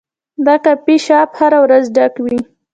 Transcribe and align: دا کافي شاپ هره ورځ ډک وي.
دا 0.45 0.55
کافي 0.65 0.95
شاپ 1.05 1.29
هره 1.39 1.59
ورځ 1.65 1.83
ډک 1.95 2.13
وي. 2.25 2.39